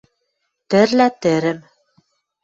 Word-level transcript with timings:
Тӹрлӓ 0.69 1.07
тӹрӹм 1.21 1.59